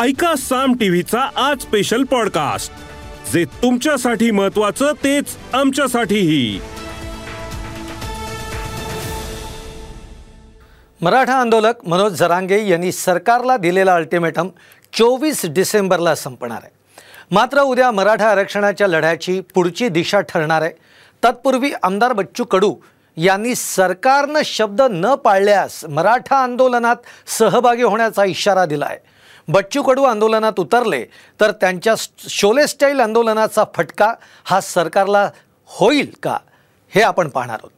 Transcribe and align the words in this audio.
ऐका 0.00 0.34
साम 0.36 0.74
टीव्हीचा 0.74 1.20
आज 1.36 1.60
स्पेशल 1.60 2.04
पॉडकास्ट 2.04 2.72
जे 3.32 3.44
तुमच्यासाठी 3.44 4.30
महत्वाचं 4.30 4.92
तेच 4.92 5.24
आमच्यासाठीही. 5.52 6.60
मराठा 11.00 11.34
आंदोलक 11.34 11.86
मनोज 11.86 12.12
जरांगे 12.12 12.68
यांनी 12.68 12.92
सरकारला 12.92 13.56
दिलेला 13.56 13.94
अल्टिमेटम 13.94 14.48
चोवीस 14.92 15.46
डिसेंबरला 15.46 16.14
संपणार 16.14 16.60
आहे. 16.62 16.70
मात्र 17.30 17.60
उद्या 17.60 17.90
मराठा 17.90 18.30
आरक्षणाच्या 18.30 18.86
लढ्याची 18.86 19.40
पुढची 19.40 19.88
दिशा 19.88 20.20
ठरणार 20.20 20.62
आहे. 20.62 20.72
तत्पूर्वी 21.24 21.72
आमदार 21.82 22.12
बच्चू 22.12 22.44
कडू 22.44 22.74
यांनी 23.16 23.54
सरकारनं 23.54 24.40
शब्द 24.44 24.82
न 24.90 25.14
पाळल्यास 25.14 25.84
मराठा 25.84 26.36
आंदोलनात 26.36 26.96
सहभागी 27.26 27.82
होण्याचा 27.82 28.24
इशारा 28.24 28.64
दिला 28.64 28.84
आहे 28.84 29.11
बच्चू 29.48 29.82
कडू 29.82 30.02
आंदोलनात 30.02 30.52
उतरले 30.58 31.04
तर 31.40 31.50
त्यांच्या 31.50 31.94
शोले 32.28 32.66
स्टाईल 32.66 33.00
आंदोलनाचा 33.00 33.64
फटका 33.74 34.12
हा 34.44 34.60
सरकारला 34.60 35.28
होईल 35.66 36.10
का 36.22 36.36
हे 36.94 37.02
आपण 37.02 37.28
पाहणार 37.28 37.58
आहोत. 37.62 37.70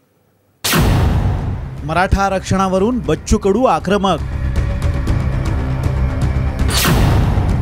मराठा 1.85 2.23
आरक्षणावरून 2.23 2.99
बच्चू 2.99 3.39
कडू 3.39 3.65
आक्रमक. 3.65 4.19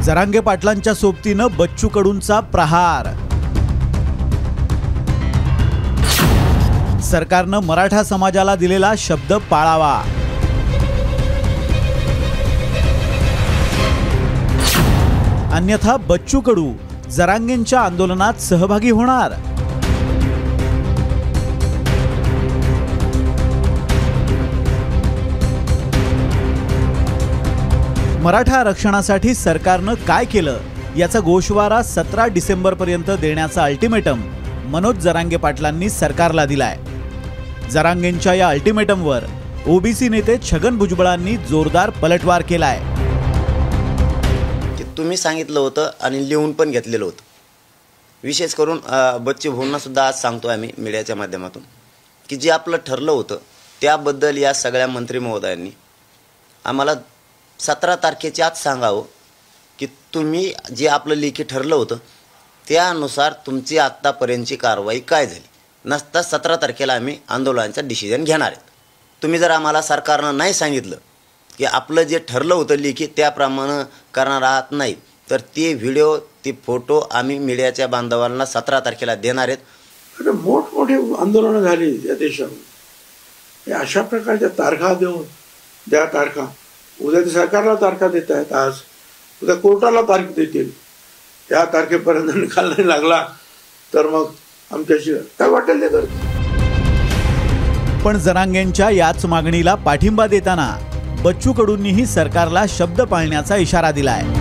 जरांगे 0.03 0.41
पाटलांच्या 0.41 0.95
सोबतीनं 0.95 1.47
बच्चू 1.57 1.89
कडूंचा 1.89 2.41
प्रहार. 2.41 3.07
सरकारनं 7.01 7.59
मराठा 7.59 8.03
समाजाला 8.03 8.55
दिलेला 8.55 8.93
शब्द 8.99 9.33
पाळावा. 9.33 10.03
अन्यथा 15.53 15.97
बच्चू 16.09 16.41
कडू 16.41 16.73
जरांगेंच्या 17.11 17.81
आंदोलनात 17.81 18.41
सहभागी 18.41 18.91
होणार. 18.91 19.33
मराठा 28.23 28.57
आरक्षणासाठी 28.57 29.35
सरकारनं 29.35 29.95
काय 30.09 30.25
केलं 30.25 30.59
याचा 30.97 31.21
गोषवारा 31.21 31.83
सतरा 31.83 32.27
डिसेंबरपर्यंत 32.27 33.11
देण्याचा 33.11 33.65
अल्टिमेटम 33.65 34.23
मनोज 34.71 34.99
जरांगे 34.99 35.37
पाटलांनी 35.37 35.91
सरकारला 35.91 36.45
दिलाय. 36.47 36.79
जरांगेंच्या 37.73 38.35
या 38.35 38.49
अल्टिमेटमवर 38.49 39.25
ओबीसी 39.67 40.09
नेते 40.09 40.39
छगन 40.51 40.79
भुजबळांनी 40.79 41.37
जोरदार 41.51 41.91
पलटवार 41.91 42.43
केलाय. 42.43 42.81
तुम्ही 44.97 45.17
सांगितलं 45.17 45.61
होतं 45.61 45.91
आणि 46.01 46.29
लिहून 46.29 46.53
पण 46.53 46.71
घेतलेलं 46.71 47.05
होतं. 47.05 47.23
विशेष 48.25 48.55
करून 48.55 48.81
अ, 48.81 49.17
बच्चे 49.19 49.49
आज 50.01 50.15
सांगतो 50.15 50.49
आम्ही 50.49 50.71
मीडियाच्या 50.79 51.17
माध्यमातून 51.17 51.63
की 52.29 52.37
जे 52.37 52.51
आपलं 52.51 52.77
ठरलं 52.77 53.13
होतं 53.13 53.39
त्याबद्दल 53.81 54.37
या 54.37 54.53
सगळ्या 54.55 54.87
मंत्री 54.87 55.19
महोदयांनी 55.19 55.71
आम्हाला 56.65 56.95
सतरा 57.59 57.97
तारखेच्या 57.97 58.47
आत 58.47 58.57
सांगावं 58.57 59.03
की 59.79 59.87
तुम्ही 59.87 60.53
जे 60.77 60.89
आपलं 60.89 61.15
लेखी 61.15 61.43
ठरलं 61.43 61.75
होतं 61.75 61.97
त्यानुसार 62.69 63.33
तुमची 63.47 63.79
आत्तापर्यंतची 63.79 64.57
कारवाई 64.57 65.01
काय 65.01 65.27
झाली? 65.27 65.49
नसता 65.85 66.23
सतरा 66.23 66.57
तारखेला 66.57 66.95
आम्ही 66.95 67.19
आंदोलनाचा 67.29 67.81
डिसिजन 67.81 68.25
घेणार 68.25 68.53
आहेत. 68.53 68.63
तुम्ही 69.23 69.39
जर 69.39 69.51
आम्हाला 69.51 69.83
सरकारनं 69.83 70.37
नाही 70.37 70.55
सांगितलं 70.55 70.97
की 71.59 71.65
आपलं 71.65 72.03
जे 72.03 72.19
ठरलं 72.29 72.55
होतं 72.55 72.77
लेखी 72.77 73.07
त्याप्रमाणे 73.17 73.83
करणार 74.15 74.43
आहात 74.43 74.71
नाही. 74.71 74.95
तर 75.31 75.41
ते 75.57 75.73
व्हिडिओ 75.75 76.17
ते 76.45 76.53
फोटो 76.67 76.99
आम्ही 77.13 77.39
मीडियाच्या 77.39 77.87
बांधवांना 77.87 78.45
सतरा 78.45 78.81
तारखेला 78.81 79.15
देणार 79.15 79.49
आहेत. 79.49 79.59
अरे 80.17 80.31
मोठमोठी 80.31 80.95
आंदोलनं 81.21 81.61
झाली 81.61 81.91
या 82.09 82.15
देशामध्ये. 82.15 82.71
हे 83.67 83.73
अशा 83.73 84.03
प्रकारच्या 84.03 84.49
तारखा 84.59 84.93
देऊन 84.95 85.23
द्या 85.87 86.05
तारखा. 86.13 86.47
उद्या 86.99 87.21
ते 87.21 87.31
सरकारला 87.31 87.75
तारखा 87.75 88.09
देत 88.09 88.31
आहेत 88.31 88.53
आज. 88.53 88.73
उद्या 89.43 89.55
कोर्टाला 89.57 90.03
तारीख 90.09 90.35
देतील. 90.37 90.71
या 91.49 91.65
तारखेपर्यंत 91.73 92.35
निकाल 92.35 92.69
नाही 92.69 92.89
लागला 92.89 93.25
तर 93.93 94.07
मग 94.09 94.31
आमच्याशी 94.71 95.15
काय 95.39 95.49
वाटेल 95.49 95.81
ते 95.81 95.89
करतील. 95.89 96.31
पण 98.05 98.19
जरांगेंच्या 98.19 98.91
याच 98.91 99.25
मागणीला 99.27 99.75
पाठिंबा 99.75 100.27
देताना 100.27 100.71
बच्चू 101.25 101.53
कडूंनीही 101.53 102.05
सरकारला 102.07 102.65
शब्द 102.69 103.01
पाळण्याचा 103.11 103.57
इशारा 103.57 103.91
दिला 103.93 104.11
आहे 104.11 104.41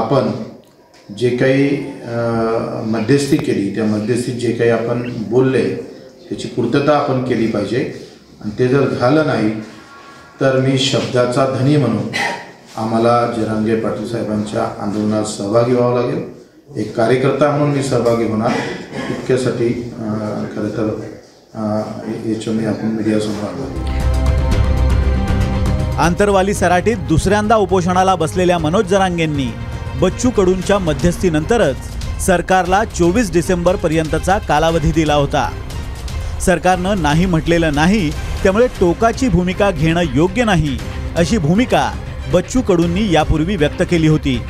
आपण 0.00 0.30
जे 1.18 1.30
काही 1.36 1.68
मध्यस्थी 2.90 3.36
केली 3.36 3.74
त्या 3.74 3.84
मध्यस्थीत 3.84 4.34
जे 4.40 4.52
काही 4.52 4.70
आपण 4.70 5.02
बोलले 5.30 5.62
त्याची 6.28 6.48
पूर्तता 6.48 6.96
आपण 6.96 7.24
केली 7.24 7.46
पाहिजे. 7.46 7.80
आणि 8.40 8.50
ते 8.58 8.68
जर 8.68 8.88
झालं 8.88 9.26
नाही 9.26 9.50
तर 10.40 10.58
मी 10.60 10.78
शब्दाचा 10.78 11.46
धनी 11.58 11.76
म्हणून 11.76 12.08
आम्हाला 12.82 13.20
जरांगे 13.36 13.76
पाटील 13.80 14.08
साहेबांच्या 14.10 14.62
आंदोलनात 14.82 15.24
सहभागी 15.28 15.74
व्हावं 15.74 16.00
लागेल. 16.00 16.22
एक 16.80 16.96
कार्यकर्ता 16.96 17.50
म्हणून 17.50 17.74
मी 17.76 17.82
सहभागी 17.82 18.28
होणार. 18.28 18.52
इतक्यासाठी 19.10 19.72
खरं 20.54 20.68
तर 20.76 20.86
याच्या 22.30 22.52
मी 22.52 22.66
आपण 22.66 22.96
मीडियासमोर 22.96 23.48
आलो. 23.48 24.23
आंतरवाली 25.98 26.54
सराटीत 26.54 26.96
दुसऱ्यांदा 27.08 27.56
उपोषणाला 27.56 28.14
बसलेल्या 28.14 28.58
मनोज 28.58 28.84
जरांगेंनी 28.84 29.46
बच्चू 30.00 30.30
कडूंच्या 30.30 30.78
मध्यस्थीनंतरच 30.78 31.76
सरकारला 32.22 32.84
चोवीस 32.84 33.32
डिसेंबर 33.32 33.76
पर्यंतचा 33.76 34.38
कालावधी 34.38 34.90
दिला 34.92 35.14
होता. 35.14 35.48
सरकारनं 36.40 37.02
नाही 37.02 37.26
म्हटलेलं 37.26 37.74
नाही 37.74 38.10
त्यामुळे 38.42 38.66
टोकाची 38.80 39.28
भूमिका 39.28 39.70
घेणं 39.70 40.02
योग्य 40.14 40.44
नाही 40.44 40.78
अशी 41.16 41.38
भूमिका 41.38 41.90
बच्चू 42.32 42.62
कडूंनी 42.62 43.12
यापूर्वी 43.12 43.56
व्यक्त 43.56 43.82
केली 43.90 44.08
होती. 44.08 44.40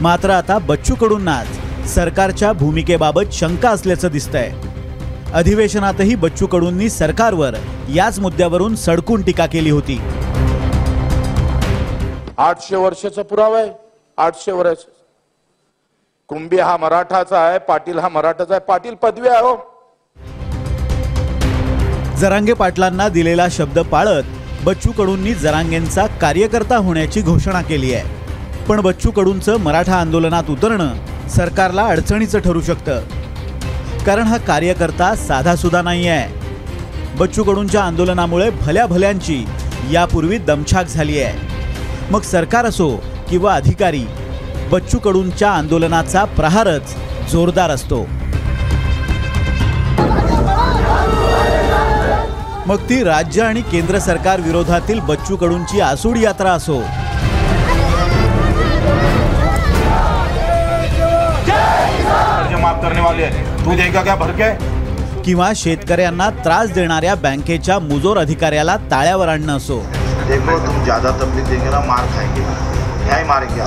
मात्र 0.00 0.30
आता 0.30 0.58
बच्चू 0.58 0.94
कडूंनाच 0.94 1.88
सरकारच्या 1.88 2.52
भूमिकेबाबत 2.52 3.32
शंका 3.32 3.70
असल्याचं 3.70 4.08
दिसतंय. 4.08 4.52
अधिवेशनातही 5.34 6.14
बच्चू 6.14 6.46
कडूंनी 6.46 6.90
सरकारवर 6.90 7.54
याच 7.94 8.18
मुद्द्यावरून 8.18 8.76
सडकून 8.76 9.22
टीका 9.22 9.46
केली 9.46 9.70
होती. 9.70 10.00
आठशे 12.40 12.76
वर्षाचा 12.76 13.22
पुरावा 13.22 13.58
आहे. 13.58 13.70
आठशे 14.18 14.52
वर्ष. 14.52 14.84
कुंभी 16.28 16.58
हा 16.58 16.76
मराठाचा 16.76 17.38
आहे 17.38 17.58
पाटील 17.58 17.98
हा 17.98 18.08
मराठाचा 18.08 18.54
आहे. 18.54 18.60
पाटील 18.60 18.94
पदवी 18.94 19.28
आहे 19.28 19.40
हो. 19.40 19.56
जरांगे 22.18 22.52
पाटलांना 22.52 23.08
दिलेला 23.08 23.46
शब्द 23.50 23.78
पाळत 23.78 24.22
बच्चू 24.64 24.92
कडूंनी 24.92 25.34
जरांगेंचा 25.34 26.06
कार्यकर्ता 26.20 26.76
होण्याची 26.76 27.22
घोषणा 27.22 27.62
केली 27.62 27.94
आहे. 27.94 28.64
पण 28.64 28.80
बच्चू 28.80 29.10
कडूंचं 29.10 29.56
मराठा 29.56 29.96
आंदोलनात 29.96 30.50
उतरणं 30.50 31.28
सरकारला 31.28 31.86
अडचणीचं 31.86 32.38
ठरू 32.38 32.60
शकतं. 32.60 33.00
कारण 34.06 34.22
हा 34.22 34.36
कार्यकर्ता 34.36 35.14
साधासुद्धा 35.14 35.82
नाही 35.82 36.08
आहे. 36.08 37.16
बच्चू 37.16 37.42
कडूंच्या 37.42 37.82
आंदोलनामुळे 37.82 38.50
भल्या 38.50 38.86
भल्यांची 38.86 39.44
यापूर्वी 39.92 40.38
दमछाक 40.38 40.86
झाली 40.86 41.20
आहे. 41.20 41.49
मग 42.10 42.20
सरकार 42.20 42.64
असो 42.64 42.90
किंवा 43.28 43.54
अधिकारी 43.54 44.04
बच्चू 44.70 44.98
कडूंच्या 44.98 45.50
आंदोलनाचा 45.50 46.24
प्रहारच 46.24 46.94
जोरदार 47.30 47.70
असतो. 47.70 48.06
मग 52.66 52.76
ती 52.76 53.02
राज्य 53.04 53.42
आणि 53.42 53.60
केंद्र 53.60 53.98
सरकार 53.98 54.40
विरोधातील 54.40 55.00
बच्चू 55.00 55.36
कडूंची 55.36 55.80
आसूड 55.80 56.16
यात्रा 56.16 56.52
असो. 56.52 56.80
किंवा 65.24 65.52
शेतकऱ्यांना 65.56 66.30
त्रास 66.30 66.72
देणाऱ्या 66.72 67.14
बँकेच्या 67.14 67.78
मुजोर 67.78 68.18
अधिकाऱ्याला 68.18 68.76
ताळ्यावर 68.76 69.28
आणणं 69.28 69.56
असो. 69.56 69.82
देखो 70.30 70.58
तुम 70.66 70.82
ज्यादा 70.84 71.10
तकलीफ 71.10 71.46
देंगे 71.48 71.70
ना 71.70 71.78
मार 71.86 72.04
खाएंगे 72.06 72.42
क्या 73.04 73.24
मारेंगे 73.26 73.64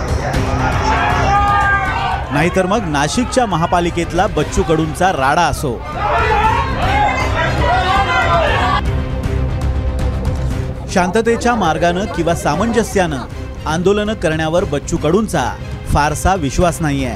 नाहीतर 2.34 2.66
मग 2.66 2.88
नाशिकच्या 2.90 3.46
महापालिकेतला 3.46 4.28
बच्चू 4.28 4.64
कडूंचा 4.64 5.12
राडा 5.12 5.42
असो. 5.42 5.72
शांततेच्या 10.94 11.56
मार्गानं 11.56 12.06
किंवा 12.16 12.36
सामंजस्यानं 12.36 13.26
आंदोलनं 13.66 14.14
करण्यावर 14.14 14.64
बच्चू 14.72 14.98
कडूंचा 14.98 15.44
फारसा 15.90 16.36
विश्वास 16.36 16.82
नाहीये. 16.82 17.16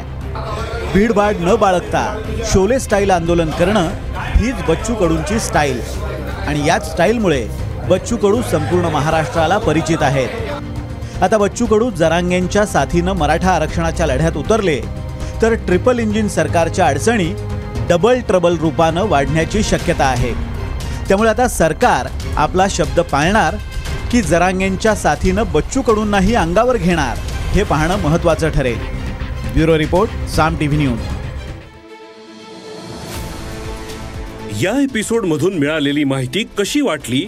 भीडभाड 0.93 1.35
न 1.39 1.55
बाळगता 1.55 2.03
शोले 2.51 2.79
स्टाईल 2.79 3.11
आंदोलन 3.11 3.49
करणं 3.59 3.87
हीच 4.35 4.63
बच्चू 4.67 4.95
कडूंची 4.95 5.39
स्टाईल. 5.39 5.81
आणि 6.47 6.67
याच 6.67 6.91
स्टाईलमुळे 6.91 7.47
बच्चू 7.89 8.15
कडू 8.17 8.41
संपूर्ण 8.41 8.85
महाराष्ट्राला 8.85 9.57
परिचित 9.57 10.01
आहेत. 10.01 10.29
आता 11.23 11.37
बच्चू 11.37 11.65
कडू 11.65 11.89
जरांगेंच्या 11.89 12.65
साथीनं 12.65 13.13
मराठा 13.13 13.51
आरक्षणाच्या 13.51 14.05
लढ्यात 14.05 14.37
उतरले 14.37 14.79
तर 15.41 15.53
ट्रिपल 15.53 15.99
इंजिन 15.99 16.27
सरकारच्या 16.27 16.87
अडचणी 16.87 17.31
डबल 17.89 18.19
ट्रबल 18.19 18.57
रूपानं 18.57 19.07
वाढण्याची 19.07 19.63
शक्यता 19.63 20.05
आहे. 20.05 20.31
त्यामुळे 21.07 21.29
आता 21.29 21.47
सरकार 21.47 22.07
आपला 22.37 22.65
शब्द 22.69 22.99
पाळणार 22.99 23.55
की 24.11 24.21
जरांगेंच्या 24.21 24.95
साथीनं 24.95 25.43
बच्चू 25.53 25.81
कडूंनाही 25.81 26.35
अंगावर 26.35 26.77
घेणार 26.77 27.17
हे 27.53 27.63
पाहणं 27.63 27.99
महत्त्वाचं 27.99 28.49
ठरेल. 28.49 28.79
Bureau 29.53 29.77
report 29.77 30.29
Saam 30.29 30.55
TV 30.55 30.77
news. 30.77 30.99
या 34.63 34.81
एपिसोड 34.83 35.25
मधून 35.25 35.57
मिळालेली 35.57 36.03
माहिती 36.03 36.43
कशी 36.57 36.81
वाटली? 36.81 37.27